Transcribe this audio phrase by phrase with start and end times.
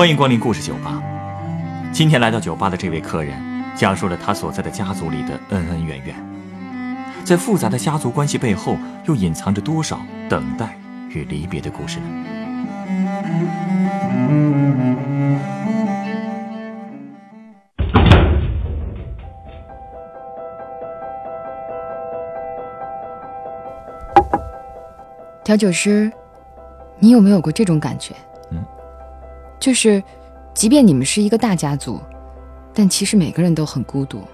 [0.00, 0.98] 欢迎光临故事酒吧。
[1.92, 3.38] 今天来到酒吧的这位客人，
[3.76, 6.16] 讲述了他所在的家族里的恩恩怨怨，
[7.22, 10.74] 在复杂的家族关系背后，又隐藏着多少等待
[11.10, 12.06] 与离别的故事呢？
[25.44, 26.10] 调酒师，
[26.98, 28.14] 你有没有过这种感觉？
[29.60, 30.02] 嗯，就是，
[30.54, 32.00] 即便你们是一个大家族，
[32.72, 34.24] 但其实每个人都很孤独。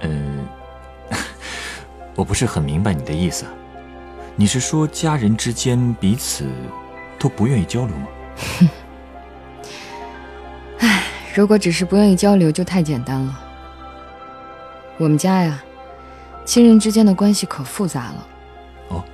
[0.00, 0.44] 嗯，
[2.16, 3.44] 我不是很明白你的意思。
[4.34, 6.44] 你是说家人之间彼此
[7.18, 8.06] 都不愿意交流吗？
[8.58, 8.68] 哼。
[10.80, 11.04] 唉
[11.34, 13.40] 如果只是不愿意交流，就太简单了。
[14.98, 15.62] 我们家呀，
[16.44, 18.26] 亲人之间的关系可复杂了。
[18.88, 19.04] 哦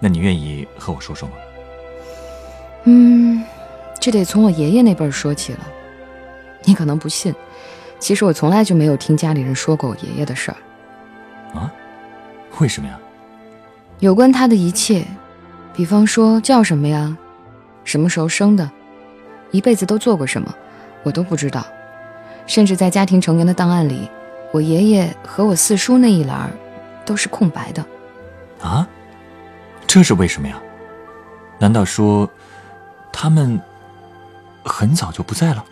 [0.00, 1.34] 那你愿意和我说说吗？
[2.84, 3.42] 嗯，
[4.04, 5.60] 这得从我爷爷那辈儿说起了。
[6.64, 7.34] 你可能不信，
[7.98, 10.56] 其实我从来就没有听家里人说过我爷爷的事儿。
[11.58, 11.72] 啊？
[12.58, 12.98] 为什么呀？
[14.00, 15.06] 有关他的一切，
[15.72, 17.16] 比方说叫什么呀，
[17.82, 18.70] 什么时候生的，
[19.52, 20.54] 一辈子都做过什么，
[21.02, 21.64] 我都不知道。
[22.46, 24.06] 甚至在家庭成员的档案里，
[24.52, 26.52] 我爷爷和我四叔那一栏
[27.06, 27.82] 都是空白的。
[28.60, 28.86] 啊？
[29.86, 30.60] 这是为什么呀？
[31.58, 32.28] 难道说
[33.10, 33.58] 他们
[34.64, 35.64] 很早就不在了？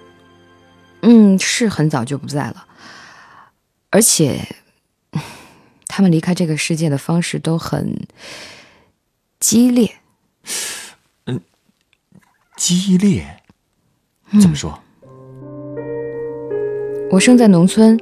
[1.01, 2.65] 嗯，是很早就不在了，
[3.91, 4.41] 而且
[5.89, 8.07] 他们离开这个世界的方式都很
[9.41, 9.93] 激烈。
[11.27, 11.41] 嗯
[12.57, 13.27] 激烈？
[14.41, 14.79] 怎么说？
[17.11, 17.99] 我生在农村，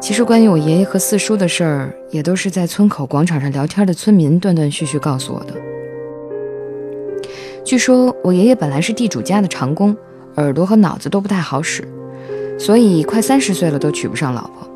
[0.00, 5.69] 其实关于我爷爷和四叔的事儿，也都是在村口广场上聊天的村民断断续续告诉我的。
[7.64, 9.96] 据说我爷爷本来是地主家的长工，
[10.36, 11.86] 耳朵和脑子都不太好使，
[12.58, 14.68] 所以快三十岁了都娶不上老婆。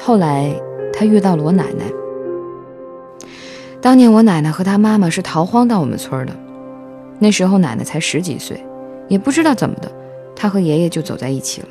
[0.00, 0.50] 后来
[0.92, 1.84] 他遇到了我奶奶，
[3.80, 6.32] 当年我奶奶和她妈妈是逃荒到我们村的，
[7.18, 8.64] 那时候奶奶才十几岁，
[9.08, 9.92] 也不知道怎么的，
[10.34, 11.68] 她和爷爷就走在一起了。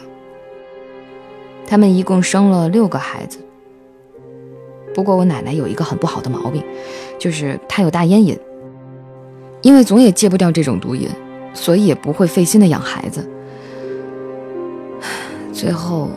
[1.66, 3.40] 他们一共生了六个孩子。
[4.94, 6.64] 不过我奶奶有一个很不好的毛病，
[7.18, 8.38] 就是她有大烟瘾。
[9.68, 11.10] 因为总也戒不掉这种毒瘾，
[11.54, 13.30] 所以也不会费心的养孩子。
[15.52, 16.10] 最后，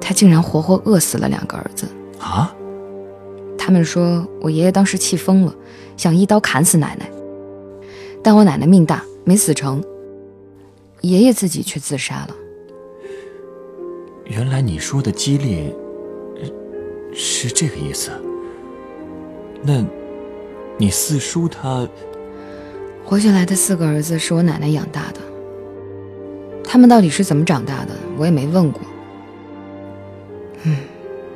[0.00, 1.88] 他竟然活活饿死了两个儿子。
[2.20, 2.54] 啊？
[3.58, 5.52] 他们说我爷爷当时气疯了，
[5.96, 7.10] 想一刀砍死奶奶，
[8.22, 9.82] 但我奶奶命大，没死成。
[11.00, 12.36] 爷爷自己却自杀了。
[14.26, 15.74] 原来你说的激烈
[16.40, 16.48] 呃
[17.12, 18.12] 是这个意思。
[19.60, 19.84] 那，
[20.76, 21.84] 你四叔他
[23.08, 25.20] 活下来的四个儿子是我奶奶养大的，
[26.62, 28.82] 他们到底是怎么长大的，我也没问过。
[30.64, 30.76] 嗯，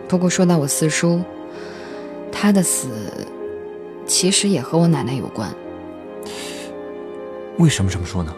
[0.06, 1.22] 不过说到我四叔，
[2.30, 2.88] 他的死
[4.06, 5.48] 其实也和我奶奶有关，
[7.56, 8.30] 为什么这么说呢？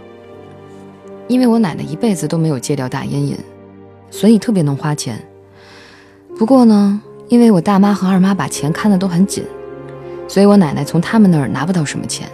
[1.27, 3.37] 因为我奶奶一辈子都没有戒掉大烟瘾，
[4.13, 5.21] 所以特别能花钱。
[6.39, 9.43] 不过呢，因为我大妈和二妈把钱看得都很紧，
[10.29, 12.29] 所以我奶奶从他们那儿拿不到什么钱。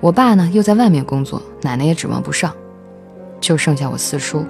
[0.00, 2.54] 我爸呢又在外面工作，奶奶也指望不上，
[3.40, 4.44] 就剩下我四叔。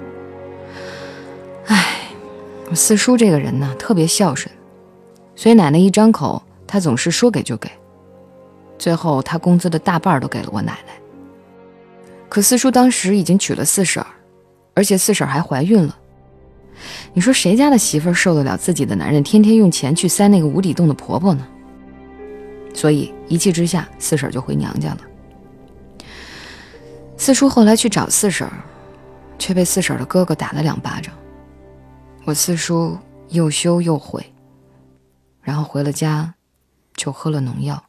[1.65, 1.97] 唉，
[2.69, 4.53] 我四叔这个人呢特别孝顺，
[5.35, 7.69] 所以奶奶一张口，他总是说给就给。
[8.77, 10.93] 最后他工资的大半都给了我奶奶。
[12.29, 14.07] 可四叔当时已经娶了四婶儿，
[14.75, 15.97] 而且四婶儿还怀孕了。
[17.11, 21.45] 你说谁家的媳妇受得了自己的男人天天用钱去塞那个无底洞的婆婆呢？
[22.71, 24.99] 所以一气之下，四婶儿就回娘家了。
[27.19, 28.63] 四叔后来去找四婶儿，
[29.37, 31.13] 却被四婶儿的哥哥打了两巴掌。
[32.23, 32.97] 我四叔
[33.27, 34.33] 又羞又悔，
[35.41, 36.33] 然后回了家，
[36.95, 37.83] 就喝了农药。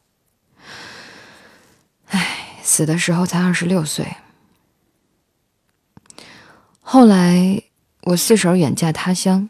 [2.07, 4.05] 唉，死的时候才二十六岁。
[6.81, 7.63] 后来
[8.03, 9.49] 我四婶儿远嫁他乡，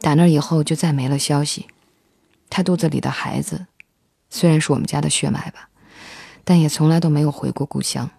[0.00, 1.68] 打那以后就再没了消息。
[2.50, 3.66] 她肚子里的孩子，
[4.30, 5.68] 虽然是我们家的血脉吧，
[6.42, 8.10] 但也从来都没有回过故乡。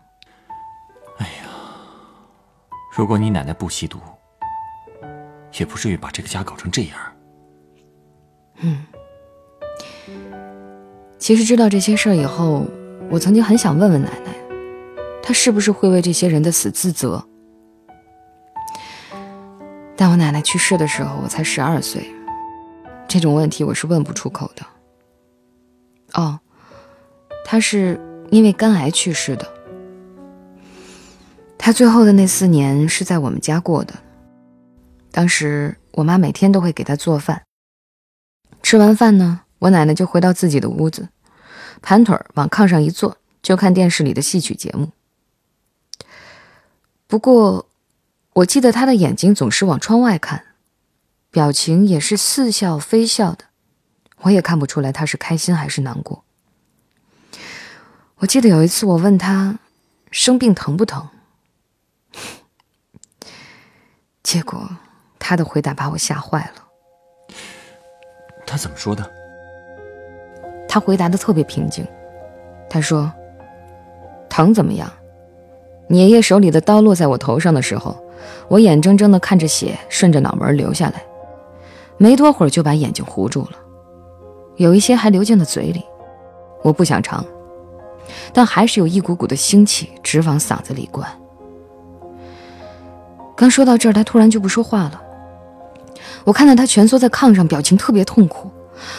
[1.18, 1.50] 哎呀
[2.96, 4.00] 如果你奶奶不吸毒，
[5.60, 6.98] 也不至于把这个家搞成这样。
[8.60, 8.86] 嗯
[11.20, 12.66] 其实知道这些事儿以后，
[13.10, 14.34] 我曾经很想问问奶奶，
[15.22, 17.24] 她是不是会为这些人的死自责？
[19.96, 22.08] 但我奶奶去世的时候，我才十二岁，
[23.08, 24.66] 这种问题我是问不出口的。
[26.14, 26.40] 哦，
[27.44, 28.00] 她是
[28.30, 29.57] 因为肝癌去世的。
[31.68, 33.94] 他最后的那四年是在我们家过的。
[35.12, 37.44] 当时我妈每天都会给他做饭。
[38.64, 41.10] 吃完饭呢，我奶奶就回到自己的屋子，
[41.82, 44.92] 盘腿往炕上一坐，就看电视里的戏曲节目。
[47.06, 47.68] 不过，
[48.32, 50.46] 我记得他的眼睛总是往窗外看，
[51.30, 53.44] 表情也是似笑非笑的，
[54.22, 56.24] 我也看不出来他是开心还是难过。
[58.20, 59.60] 我记得有一次我问他
[60.12, 61.10] 生病疼不疼，
[64.28, 64.68] 结果
[65.18, 67.36] 他的回答把我吓坏了。
[68.46, 69.10] 他怎么说的？
[70.68, 71.88] 他回答的特别平静，
[72.70, 73.10] 他说
[74.28, 74.92] ：“疼怎么样？
[75.88, 77.96] 你爷爷手里的刀落在我头上的时候，
[78.50, 81.02] 我眼睁睁的看着血顺着脑门流下来，
[81.96, 83.52] 没多会儿就把眼睛糊住了，
[84.58, 85.86] 有一些还流进了嘴里，
[86.64, 87.26] 我不想尝。”
[88.34, 91.10] 但还是有一股股的腥气直往嗓子里灌。
[93.38, 95.02] 刚说到这儿，他突然就不说话了。
[96.26, 98.52] 我看到他蜷缩在炕上，表情特别痛苦，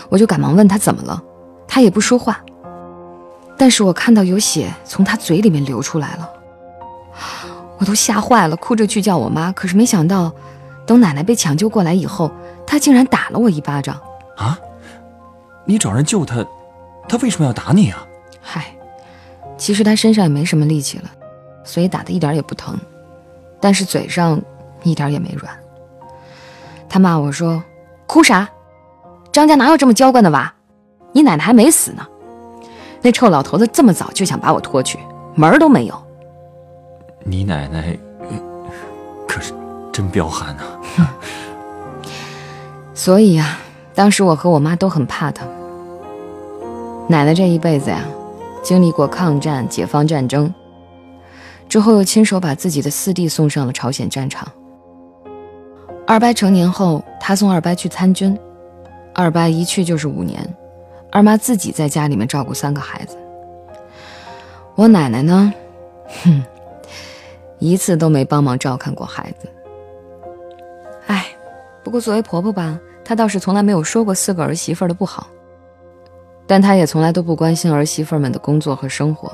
[0.08, 1.20] 我就赶忙问他怎么了，
[1.66, 2.40] 他也不说话。
[3.56, 6.30] 但是我看到有血从他嘴里面流出来了，
[7.78, 9.50] 我都吓坏了，哭着去叫我妈。
[9.50, 10.32] 可是没想到，
[10.86, 12.30] 等奶奶被抢救过来以后，
[12.64, 14.00] 他竟然打了我一巴掌。
[14.36, 14.56] 啊！
[15.64, 16.46] 你找人救他，
[17.08, 18.06] 他为什么要打你啊？
[18.40, 18.66] 嗨。
[19.56, 21.10] 其实他身上也没什么力气了，
[21.64, 22.78] 所以打的一点也不疼，
[23.60, 24.40] 但是嘴上
[24.82, 25.52] 一点也没软。
[26.88, 27.62] 他骂我说
[28.06, 28.48] ：“哭啥？
[29.32, 30.52] 张家哪有这么娇惯的娃？
[31.12, 32.06] 你奶奶还没死呢，
[33.02, 34.98] 那臭老头子这么早就想把我拖去，
[35.34, 36.02] 门儿都没有。”
[37.24, 37.98] 你奶奶
[39.26, 39.52] 可是
[39.92, 41.14] 真彪悍啊！
[42.94, 43.58] 所以呀，
[43.94, 45.44] 当时我和我妈都很怕他。
[47.08, 48.04] 奶奶这一辈子呀。
[48.60, 50.52] 经历过抗战、解放战争
[51.68, 54.48] 之后，又亲手把自己的四弟送上了朝鲜战场。
[56.06, 58.38] 二伯成年后，他送二伯去参军，
[59.14, 60.42] 二伯一去就是五年，
[61.12, 63.18] 二妈自己在家里面照顾三个孩子。
[64.74, 65.52] 我奶奶呢，
[66.22, 66.42] 哼，
[67.58, 69.46] 一次都没帮忙照看过孩子。
[71.08, 71.26] 哎，
[71.84, 75.28] 不过作为婆婆吧，她倒是从来没有说过四个儿媳妇的不好。
[76.46, 79.30] 但她也从来都不关心儿媳妇们的工作和生活。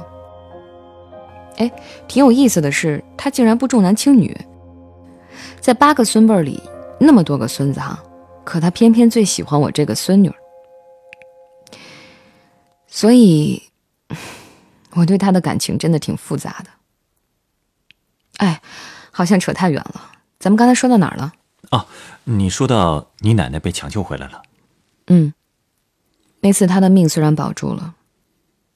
[1.56, 1.70] 哎，
[2.08, 4.36] 挺有意思的是，他竟然不重男轻女，
[5.60, 6.62] 在八个孙辈里
[6.98, 8.02] 那么多个孙子哈，
[8.44, 10.32] 可他偏偏最喜欢我这个孙女。
[12.88, 13.62] 所以，
[14.94, 16.70] 我对他的感情真的挺复杂的。
[18.38, 18.60] 哎，
[19.10, 21.32] 好像扯太远了，咱们刚才说到哪儿了？
[21.70, 21.86] 哦，
[22.24, 24.42] 你说到你奶奶被抢救回来了。
[25.06, 25.32] 嗯。
[26.40, 27.94] 那次他的命虽然保住了，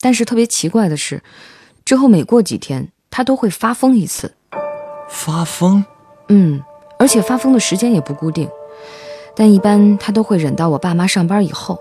[0.01, 1.23] 但是特别奇怪的是，
[1.88, 4.35] 之后每过几天他都会发疯一次。
[5.08, 5.82] 发疯？
[6.29, 6.62] 嗯，
[6.99, 8.46] 而且发疯的时间也不固定，
[9.35, 11.79] 但一般他都会忍到我爸妈上班以后，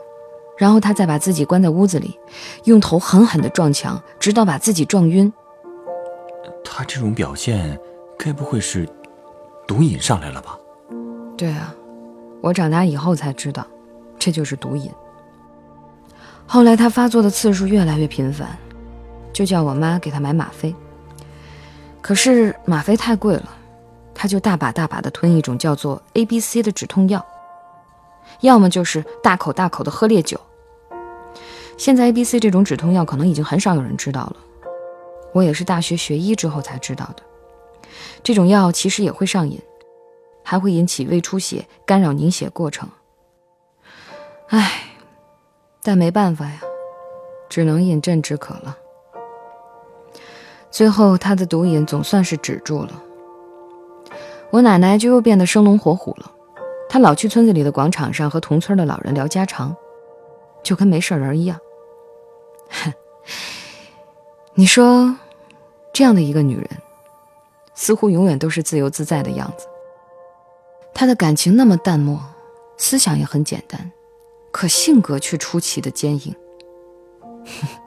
[0.57, 2.17] 然后他再把自己关在屋子里，
[2.63, 5.33] 用头狠狠地撞墙，直到把自己撞晕。
[6.63, 7.77] 他这种表现，
[8.17, 8.87] 该不会是
[9.67, 10.57] 毒瘾上来了吧？
[11.37, 11.75] 对啊，
[12.41, 13.67] 我长大以后才知道，
[14.17, 14.89] 这就是毒瘾。
[16.45, 18.57] 后来他发作的次数越来越频繁，
[19.37, 20.73] 就叫我妈给他买吗啡。
[22.01, 23.55] 可是吗啡太贵了，
[24.15, 27.23] 他就大把大把的吞一种叫做 A B C 的止痛药，
[28.39, 30.41] 要么就是大口大口的喝烈酒。
[31.77, 34.37] 现在 A B C 这种止痛药可能已经很少有人知道了，
[35.33, 37.21] 我也是大学学医之后才知道的。
[38.23, 39.61] 这种药其实也会上瘾，
[40.43, 42.89] 还会引起胃出血，干扰凝血过程。
[44.47, 44.81] 唉。
[45.83, 46.59] 但没办法呀，
[47.47, 48.75] 只能饮鸩止渴了。
[50.69, 53.03] 最后，他的毒瘾总算是止住了。
[54.49, 56.31] 我奶奶就又变得生龙活虎了，
[56.87, 59.75] 她老去村子里的广场上和同村的老人聊家常，
[60.63, 61.59] 就跟没事人一样。
[62.69, 62.93] 哼，
[64.53, 65.15] 你说，
[65.93, 66.69] 这样的一个女人，
[67.73, 69.67] 似乎永远都是自由自在的样子。
[70.93, 72.19] 她的感情那么淡漠，
[72.77, 73.91] 思想也很简单。
[74.51, 76.35] 可性格却出奇的坚硬。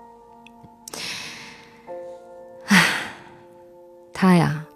[4.21, 4.67] 他呀，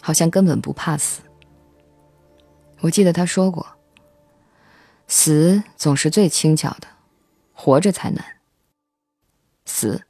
[0.00, 1.20] 好像根本不怕死。
[2.80, 3.66] 我记得他说过
[5.06, 6.88] ：“死总是最轻巧的，
[7.52, 8.24] 活着才难。
[9.66, 10.06] 死，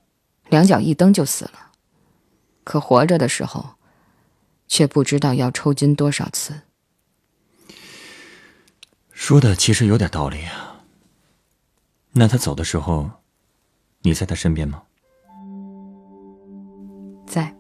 [0.51, 1.73] 两脚一蹬就死了；
[2.63, 3.71] 可活着的时候，
[4.69, 6.61] 却不知道要抽筋多少次。”
[9.11, 10.85] 说的其实有点道理啊。
[12.13, 13.11] 那他走的时候，
[14.03, 14.85] 你在他身边吗？
[17.27, 17.53] 在。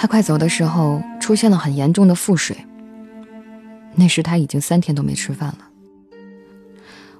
[0.00, 2.56] 他快走的时候出现了很严重的腹水，
[3.94, 5.68] 那时他已经三天都没吃饭了。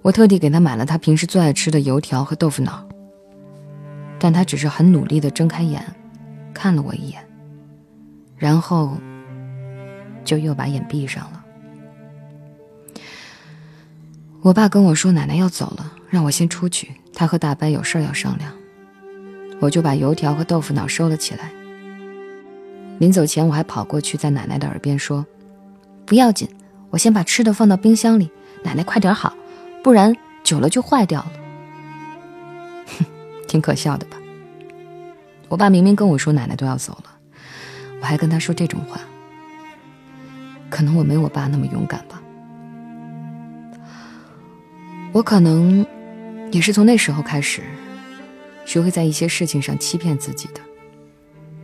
[0.00, 2.88] 我特地给他买了他平时最爱吃的油条和豆腐脑，
[4.18, 5.84] 但他只是很努力地睁开眼，
[6.54, 7.22] 看了我一眼，
[8.34, 8.96] 然后
[10.24, 11.44] 就又把眼闭上了。
[14.40, 18.50] 我爸跟我说奶奶要走了，让我先出去，他和大伯有事要商量。
[19.60, 21.52] 我就把油条和豆腐脑收了起来。
[23.00, 25.24] 临走前，我还跑过去在奶奶的耳边说
[26.04, 26.46] ：“不要紧，
[26.90, 28.30] 我先把吃的放到冰箱里，
[28.62, 29.34] 奶奶快点好。”
[29.82, 30.14] 不然
[30.44, 31.32] 久了就坏掉了，
[32.98, 33.06] 哼，
[33.48, 34.18] 挺可笑的吧？
[35.48, 37.10] 我爸明明跟我说奶奶都要走了，
[38.02, 39.00] 我还跟他说这种话。
[40.68, 42.20] 可能我没我爸那么勇敢吧。
[45.12, 45.86] 我可能
[46.52, 47.62] 也是从那时候开始，
[48.66, 50.60] 学会在一些事情上欺骗自己的。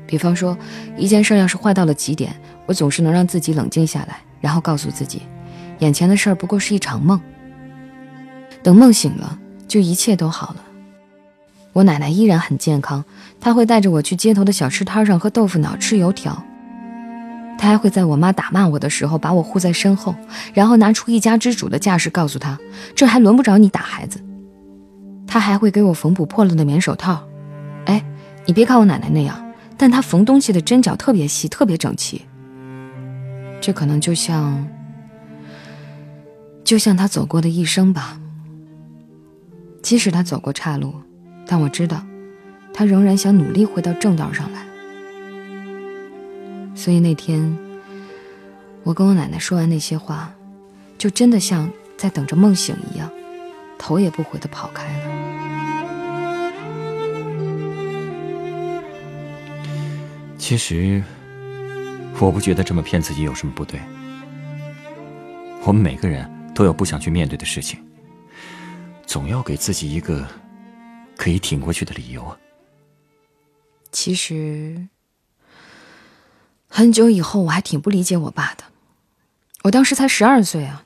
[0.07, 0.57] 比方说，
[0.97, 2.35] 一件事要是坏到了极点，
[2.67, 5.23] 我总是能让自己冷静下来，然后告诉自己，
[5.81, 7.21] 眼前的事儿不过是一场梦。
[8.63, 10.63] 等梦醒了，就一切都好了。
[11.73, 13.05] 我奶奶依然很健康，
[13.41, 16.43] 她会带着我去街头的小吃摊上喝豆腐脑、吃油条。
[17.59, 20.15] 她还会在我妈打骂我的时候把我护在身后，
[20.55, 22.59] 然后拿出一家之主的架势告诉她
[22.95, 24.21] ：“这还轮不着你打孩子。”
[25.27, 27.23] 她还会给我缝补破了的棉手套。
[27.85, 28.03] 哎，
[28.47, 29.37] 你别看我奶奶那样，
[29.77, 32.23] 但他缝东西的针脚特别细，特别整齐。
[33.61, 34.67] 这可能就像，
[36.65, 38.21] 就像他走过的一生吧。
[39.83, 40.95] 即使他走过岔路，
[41.47, 42.05] 但我知道，
[42.73, 44.67] 他仍然想努力回到正道上来。
[46.75, 47.57] 所以那天，
[48.83, 50.33] 我跟我奶奶说完那些话，
[50.99, 53.11] 就真的像在等着梦醒一样，
[53.79, 55.16] 头也不回的跑开了。
[60.49, 61.03] 其实，
[62.21, 63.81] 我不觉得这么骗自己有什么不对。
[65.65, 67.85] 我们每个人都有不想去面对的事情。
[69.05, 70.25] 总要给自己一个
[71.17, 72.39] 可以挺过去的理由啊。
[73.91, 74.87] 其实
[76.69, 78.63] 很久以后，我还挺不理解我爸的。
[79.65, 80.85] 我当时才十二岁啊，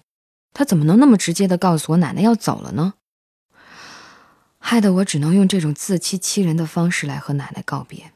[0.55, 2.95] 他怎么能那么直接的告诉我奶奶要走了呢？
[4.59, 8.11] 害得我只能用这种自欺欺人的方式来和奶奶告别。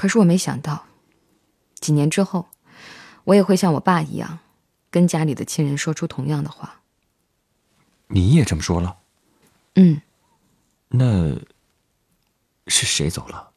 [0.00, 0.86] 可是我没想到，
[1.78, 2.48] 几年之后，
[3.24, 4.38] 我也会像我爸一样，
[4.90, 6.80] 跟家里的亲人说出同样的话。
[8.06, 8.96] 你也这么说了，
[9.74, 10.00] 嗯，
[10.88, 11.38] 那
[12.66, 13.50] 是谁走了？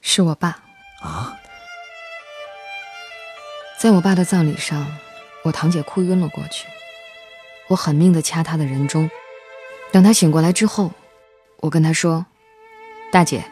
[0.00, 0.62] 是我爸
[1.02, 1.36] 啊！
[3.78, 4.86] 在我爸的葬礼上，
[5.44, 6.66] 我堂姐哭晕了过去，
[7.68, 9.10] 我狠命的掐她的人中。
[9.92, 10.94] 等她醒过来之后，
[11.58, 12.24] 我跟她说
[13.12, 13.44] ：“大姐，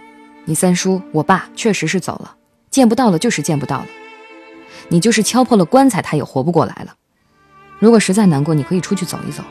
[0.48, 2.34] 你三叔我爸确实是走了，
[2.70, 3.86] 见不到了就是见不到了。
[4.88, 6.94] 你就是敲破了棺材，他也活不过来了。”
[7.78, 9.44] 如果实在难过，你可以出去走一走，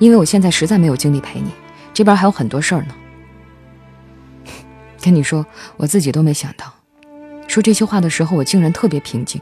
[0.00, 1.52] 因为我现在实在没有精力陪你，
[1.94, 2.94] 这边还有很多事儿呢。
[5.00, 6.74] 跟你说，我自己都没想到，
[7.46, 9.40] 说这些话的时候，我竟然特别平静。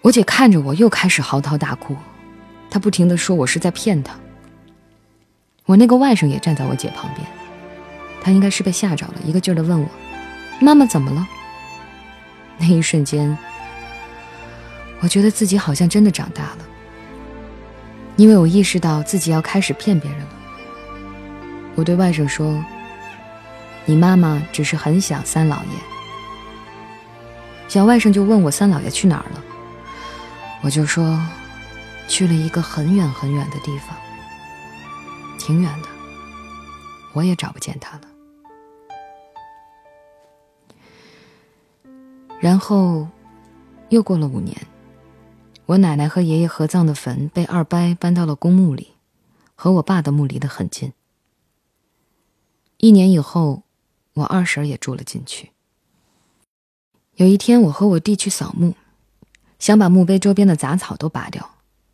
[0.00, 1.94] 我姐看着我，又开始嚎啕大哭，
[2.70, 4.14] 她不停的说我是在骗她。
[5.66, 7.28] 我那个外甥也站在我姐旁边，
[8.24, 9.88] 他应该是被吓着了，一个劲儿的问我
[10.62, 11.26] ：“妈妈怎么了？”
[12.56, 13.36] 那一瞬间。
[15.00, 16.58] 我觉得自己好像真的长大了，
[18.14, 20.28] 因为我意识到自己要开始骗别人了。
[21.74, 22.64] 我对外甥说
[23.84, 25.70] ：“你妈妈只是很想三老爷。”
[27.66, 29.42] 小外甥就问我：“三老爷去哪儿了？”
[30.62, 31.18] 我就说
[32.06, 33.96] ：“去了一个很远很远的地方，
[35.40, 35.88] 挺远的，
[37.12, 38.02] 我也找不见他了。”
[42.42, 43.06] 然后，
[43.90, 44.56] 又过了五年。
[45.66, 48.94] 我奶奶和爷爷合葬的坟被二伯搬到了公墓里，
[49.54, 50.92] 和我爸的墓离得很近。
[52.78, 53.62] 一年以后，
[54.14, 55.52] 我二婶也住了进去。
[57.14, 58.74] 有一天，我和我弟去扫墓，
[59.60, 61.48] 想把墓碑周边的杂草都拔掉，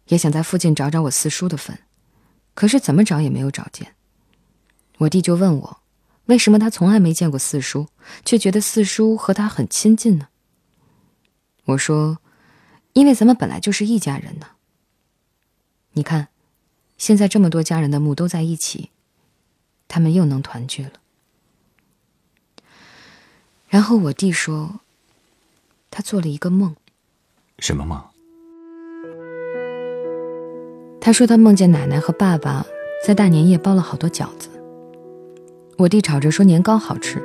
[0.07, 1.79] 也想在附近找找我四叔的坟，
[2.55, 3.95] 可是怎么找也没有找见。
[4.97, 5.83] 我弟就问我，
[6.25, 7.87] 为什么他从来没见过四叔，
[8.25, 10.29] 却觉得四叔和他很亲近呢？
[11.69, 12.19] 我说。
[12.95, 14.47] 因为咱们本来就是一家人呢。
[15.93, 16.29] 你看，
[16.97, 18.91] 现在这么多家人的墓都在一起，
[19.87, 20.93] 他们又能团聚了。
[23.69, 24.81] 然后我弟说，
[25.93, 26.75] 他做了一个梦。
[27.61, 28.03] 什么梦？
[31.01, 32.67] 他说他梦见奶奶和爸爸
[33.07, 34.49] 在大年夜包了好多饺子。
[35.77, 37.23] 我弟吵着说年糕好吃，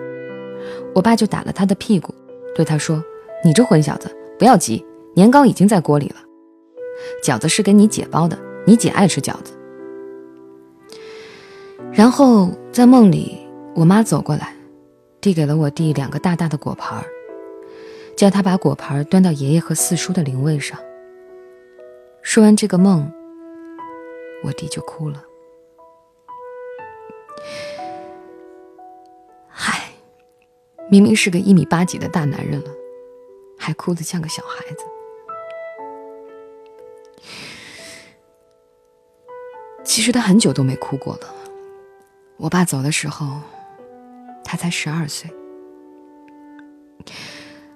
[0.94, 2.14] 我爸就打了他的屁股，
[2.56, 3.04] 对他说
[3.44, 4.86] ：“你这混小子，不要急，
[5.16, 6.16] 年糕已经在锅里了。
[7.24, 9.58] 饺子是给你姐包的，你姐爱吃饺子。”
[11.92, 13.38] 然后在梦里，
[13.76, 14.56] 我妈走过来，
[15.22, 17.04] 递给了我弟两个大大的果盘
[18.16, 20.80] 叫他把果盘端到爷爷和四叔的灵位上。
[22.22, 23.12] 说完这个梦，
[24.44, 25.24] 我弟就哭了。
[29.48, 29.92] 嗨，
[30.90, 32.70] 明明是个一米八几的大男人了，
[33.64, 34.84] 还哭得像个小孩子。
[39.86, 41.34] 其实他很久都没哭过了。
[42.36, 43.40] 我爸走的时候，
[44.44, 45.32] 他才十二岁。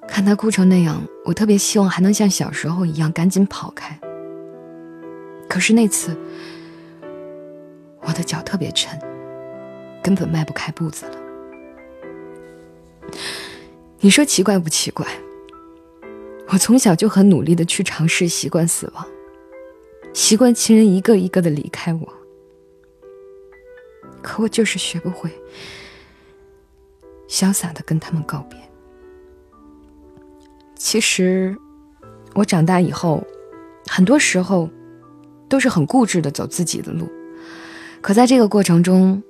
[0.06, 3.98] 看他哭成那样，我特别希望还能像小时候一样赶紧跑开。
[5.48, 6.18] 可是那次，
[8.02, 9.00] 我的脚特别沉，
[10.04, 11.18] 根本迈不开步子了。
[14.00, 15.08] 你说奇怪不奇怪？
[16.48, 19.06] 我从小就很努力的去尝试习惯死亡，
[20.14, 22.14] 习惯亲人一个一个的离开我，
[24.22, 25.30] 可我就是学不会
[27.28, 28.58] 潇洒的跟他们告别。
[30.76, 31.56] 其实，
[32.34, 33.26] 我长大以后，
[33.88, 34.70] 很多时候。
[35.50, 37.10] 都是很固执的走自己的路，
[38.02, 39.24] 可在这个过程中，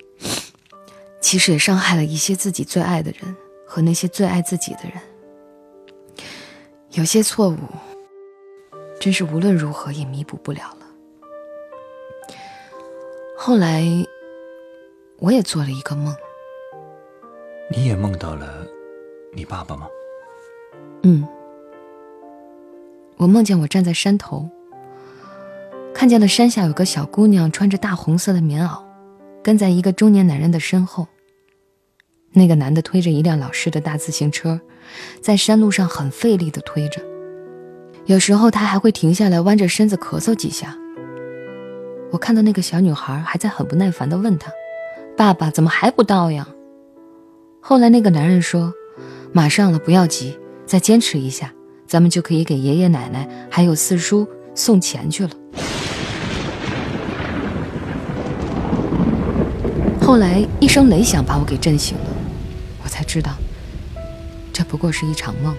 [1.21, 3.35] 其实也伤害了一些自己最爱的人
[3.67, 4.93] 和那些最爱自己的人。
[6.97, 7.57] 有些错误，
[8.99, 10.87] 真是无论如何也弥补不了了。
[13.37, 13.83] 后来，
[15.19, 16.11] 我也做了一个梦。
[17.69, 18.65] 你也梦到了
[19.31, 19.87] 你爸爸吗？
[21.03, 21.23] 嗯，
[23.17, 24.49] 我梦见我站在山头。
[25.93, 28.81] 看见了山下有个小姑娘穿着大红色的棉袄，
[29.43, 31.07] 跟在一个中年男人的身后。
[32.33, 34.59] 那个男的推着一辆老式的大自行车，
[35.21, 37.01] 在山路上很费力地推着，
[38.05, 40.77] 有时候他还会停下来弯着身子咳嗽几下。
[42.11, 44.51] 我看到那个小女孩还在很不耐烦地问他
[45.17, 46.47] ：“爸爸怎么还不到呀？”
[47.59, 48.73] 后来那个男人说
[49.33, 51.51] ：“马上了，不要急，再坚持一下，
[51.85, 55.31] 咱们就可以给爷爷奶奶还有四叔送钱去了。”
[60.01, 62.05] 后来一声雷响把我给震醒了，
[62.87, 63.35] 我才知道，
[64.53, 65.53] 这不过是一场梦。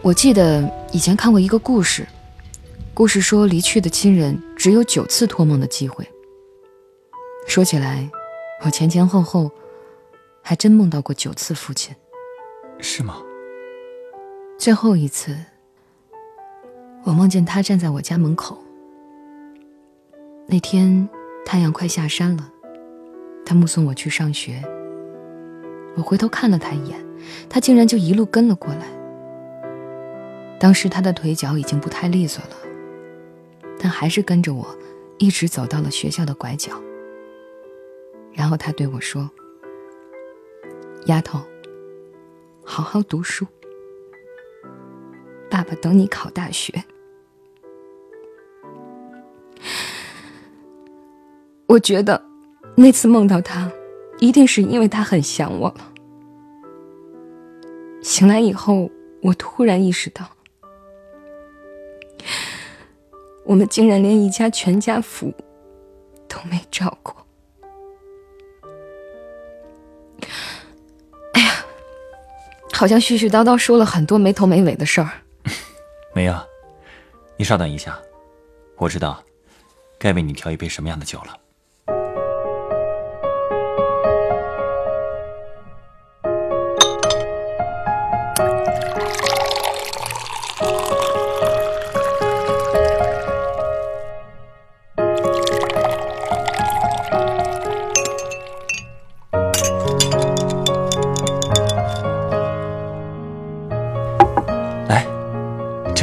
[0.00, 2.06] 我记得以前看过一个故事，
[2.94, 6.08] 故事说离去的亲人只有九次托梦的机会。
[7.48, 8.08] 说起来，
[8.64, 9.50] 我前前后后
[10.40, 11.92] 还真梦到过九次父亲。
[12.78, 13.20] 是吗？
[14.56, 15.36] 最后一次，
[17.02, 18.56] 我梦见他站在我家门口。
[20.46, 21.08] 那天。
[21.46, 22.50] 太阳快下山了，
[23.44, 24.62] 他目送我去上学。
[25.96, 26.98] 我回头看了他一眼，
[27.48, 28.86] 他竟然就一路跟了过来。
[30.58, 32.56] 当时他的腿脚已经不太利索了，
[33.78, 34.66] 但还是跟着我，
[35.18, 36.72] 一直走到了学校的拐角。
[38.32, 39.30] 然后他对我说
[41.06, 41.40] ：“丫头，
[42.64, 43.46] 好好读书，
[45.50, 46.82] 爸爸等你考大学。”
[51.66, 52.20] 我觉得，
[52.76, 53.70] 那次梦到他，
[54.18, 55.92] 一定是因为他很想我了。
[58.02, 58.90] 醒来以后，
[59.22, 60.28] 我突然意识到，
[63.44, 65.32] 我们竟然连一家全家福
[66.28, 67.16] 都没照过。
[71.32, 71.64] 哎呀，
[72.72, 75.10] 好像絮絮叨叨说了很多没头没尾的事儿。
[76.12, 76.44] 没啊，
[77.36, 77.98] 你稍等一下，
[78.76, 79.22] 我知道
[79.96, 81.38] 该为你调一杯什么样的酒了。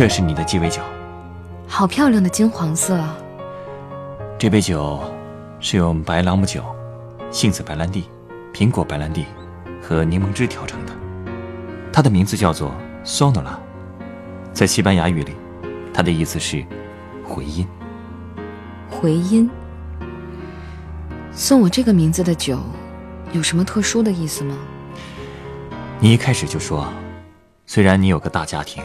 [0.01, 0.81] 这是你的鸡尾酒，
[1.67, 2.99] 好漂亮的金黄色。
[4.35, 4.99] 这杯酒
[5.59, 6.63] 是用白朗姆酒、
[7.29, 8.09] 杏子白兰地、
[8.51, 9.27] 苹果白兰地
[9.79, 10.93] 和柠檬汁调成的，
[11.93, 12.73] 它的名字叫做
[13.05, 13.59] Sonola，
[14.51, 15.33] 在西班牙语里，
[15.93, 16.65] 它的意思是
[17.23, 17.67] 回音。
[18.89, 19.47] 回音。
[21.31, 22.57] 送我这个名字的酒，
[23.33, 24.57] 有什么特殊的意思吗？
[25.99, 26.87] 你一开始就说，
[27.67, 28.83] 虽然你有个大家庭。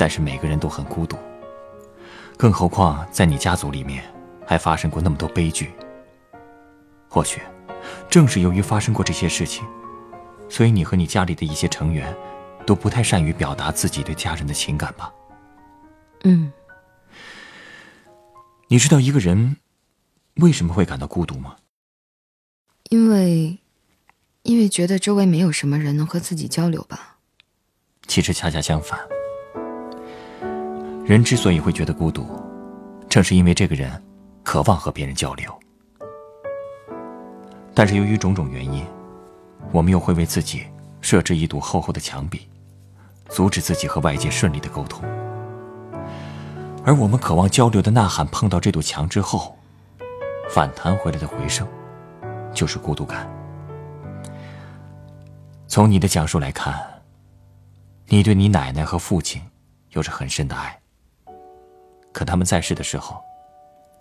[0.00, 1.18] 但是每个人都很孤独，
[2.38, 4.02] 更何况在你家族里面
[4.46, 5.72] 还发生过那么多悲剧。
[7.06, 7.42] 或许
[8.08, 9.62] 正是由于发生过这些事情，
[10.48, 12.16] 所以你和你家里的一些成员
[12.64, 15.12] 都不太善于表达自己对家人的情感吧？
[16.24, 16.50] 嗯。
[18.68, 19.58] 你知道一个人
[20.36, 21.56] 为什么会感到孤独吗？
[22.88, 23.58] 因为，
[24.44, 27.18] 因为觉得周围没有什么人能和自己交流吧。
[28.06, 28.98] 其实恰恰相反，
[31.10, 32.24] 人之所以会觉得孤独，
[33.08, 34.00] 正是因为这个人
[34.44, 35.52] 渴望和别人交流。
[37.74, 38.86] 但是由于种种原因，
[39.72, 40.62] 我们又会为自己
[41.00, 42.48] 设置一堵厚厚的墙壁，
[43.28, 45.02] 阻止自己和外界顺利的沟通。
[46.84, 49.58] 而我们渴望交流的呐喊碰到这堵墙之后，
[50.48, 51.66] 反弹回来的回声，
[52.54, 53.28] 就是孤独感。
[55.66, 56.80] 从你的讲述来看，
[58.06, 59.42] 你对你奶奶和父亲
[59.88, 60.79] 有着很深的爱。
[62.12, 63.22] 可他们在世的时候，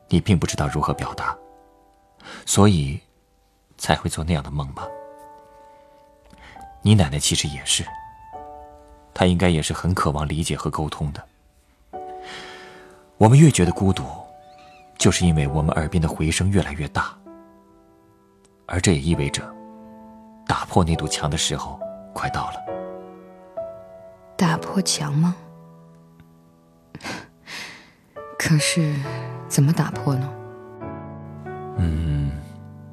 [0.07, 1.37] 你并不知道如何表达，
[2.45, 2.99] 所以
[3.77, 4.87] 才会做那样的梦吧？
[6.81, 7.85] 你奶奶其实也是，
[9.13, 11.23] 她应该也是很渴望理解和沟通的。
[13.17, 14.05] 我们越觉得孤独，
[14.97, 17.13] 就是因为我们耳边的回声越来越大，
[18.65, 19.43] 而这也意味着
[20.47, 21.79] 打破那堵墙的时候
[22.13, 22.63] 快到了。
[24.37, 25.35] 打破墙吗？
[28.41, 28.95] 可是，
[29.49, 30.29] 怎么打破呢？
[31.75, 32.31] 嗯，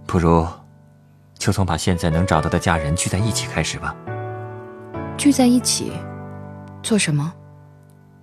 [0.05, 0.45] 不如
[1.39, 3.95] 就从把现在能找到的家人聚在一起开始吧。
[5.17, 5.93] 聚在一起
[6.83, 7.33] 做什么？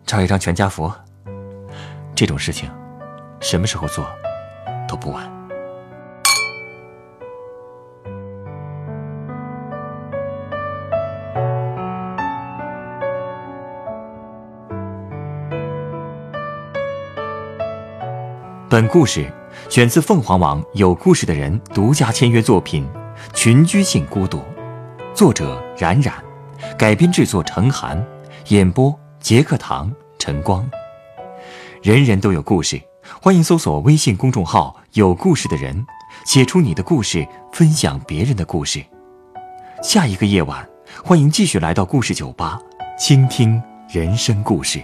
[0.05, 0.91] 照一张全家福。
[2.13, 2.69] 这种事情，
[3.39, 4.05] 什么时候做
[4.85, 5.32] 都不晚。
[18.73, 19.31] 本故事
[19.69, 22.83] 选自凤凰网有故事的人独家签约作品
[23.31, 24.39] 《群居性孤独》，
[25.13, 26.11] 作者冉冉，
[26.75, 28.03] 改编制作程涵，
[28.47, 30.67] 演播杰克堂晨光。
[31.83, 32.81] 人人都有故事，
[33.21, 35.85] 欢迎搜索微信公众号“有故事的人”，
[36.25, 38.83] 写出你的故事，分享别人的故事。
[39.83, 40.67] 下一个夜晚，
[41.03, 42.59] 欢迎继续来到故事酒吧，
[42.97, 44.83] 倾听人生故事。